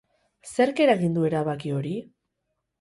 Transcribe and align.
Zerk 0.51 0.81
eragin 0.87 1.19
du 1.19 1.27
erabaki 1.31 1.77
hori? 1.77 1.95